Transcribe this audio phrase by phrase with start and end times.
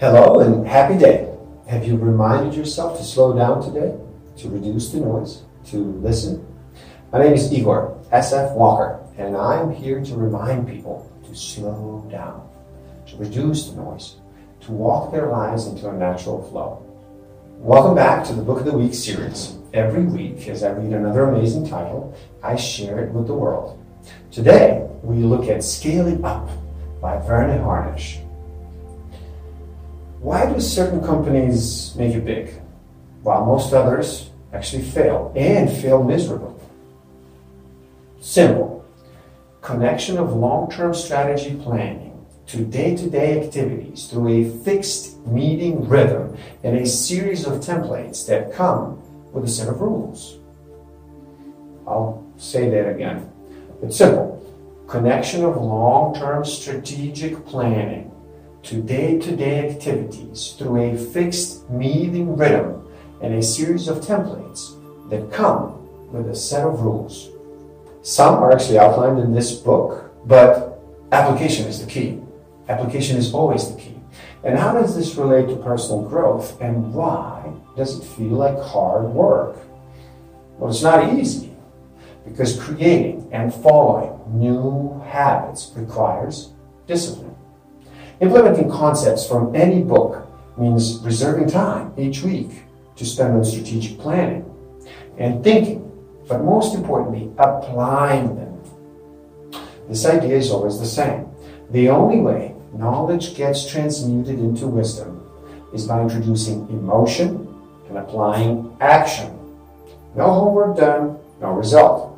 [0.00, 1.28] Hello and happy day.
[1.66, 3.98] Have you reminded yourself to slow down today,
[4.36, 6.46] to reduce the noise, to listen?
[7.12, 8.52] My name is Igor S.F.
[8.52, 12.48] Walker, and I'm here to remind people to slow down,
[13.08, 14.18] to reduce the noise,
[14.60, 16.80] to walk their lives into a natural flow.
[17.58, 19.56] Welcome back to the Book of the Week series.
[19.74, 23.84] Every week, as I read another amazing title, I share it with the world.
[24.30, 26.48] Today, we look at Scaling Up
[27.00, 28.20] by Verne Harnish.
[30.20, 32.60] Why do certain companies make it big,
[33.22, 36.54] while most others actually fail and fail miserably?
[38.20, 38.84] Simple.
[39.62, 46.86] Connection of long-term strategy planning to day-to-day activities through a fixed meeting rhythm and a
[46.86, 49.00] series of templates that come
[49.32, 50.38] with a set of rules.
[51.86, 53.30] I'll say that again.
[53.82, 54.34] It's simple.
[54.88, 58.10] Connection of long-term strategic planning
[58.62, 62.86] to day-to-day activities through a fixed meeting rhythm
[63.22, 64.74] and a series of templates
[65.10, 65.74] that come
[66.12, 67.30] with a set of rules.
[68.02, 70.80] Some are actually outlined in this book, but
[71.12, 72.20] application is the key.
[72.68, 73.94] Application is always the key.
[74.44, 79.04] And how does this relate to personal growth and why does it feel like hard
[79.06, 79.56] work?
[80.58, 81.56] Well, it's not easy
[82.24, 86.52] because creating and following new habits requires
[86.86, 87.34] discipline.
[88.20, 90.26] Implementing concepts from any book
[90.58, 92.64] means reserving time each week
[92.96, 94.44] to spend on strategic planning
[95.18, 95.84] and thinking,
[96.28, 98.60] but most importantly, applying them.
[99.88, 101.28] This idea is always the same.
[101.70, 105.24] The only way knowledge gets transmuted into wisdom
[105.72, 107.46] is by introducing emotion
[107.88, 109.30] and applying action.
[110.16, 112.16] No homework done, no result.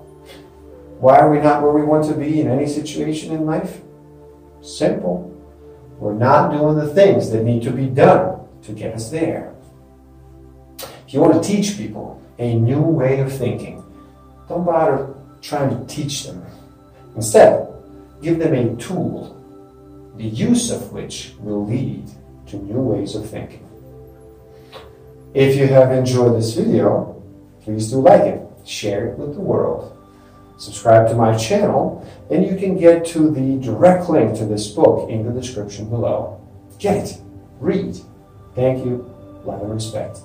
[0.98, 3.81] Why are we not where we want to be in any situation in life?
[4.62, 5.31] Simple.
[6.01, 9.55] We're not doing the things that need to be done to get us there.
[10.79, 13.84] If you want to teach people a new way of thinking,
[14.48, 16.43] don't bother trying to teach them.
[17.16, 17.69] Instead,
[18.22, 19.37] give them a tool,
[20.16, 22.09] the use of which will lead
[22.47, 23.69] to new ways of thinking.
[25.34, 27.22] If you have enjoyed this video,
[27.60, 30.00] please do like it, share it with the world
[30.60, 35.09] subscribe to my channel, and you can get to the direct link to this book
[35.09, 36.41] in the description below.
[36.78, 37.19] Get it,
[37.59, 37.98] read.
[38.54, 39.10] Thank you,
[39.44, 40.19] love and respect.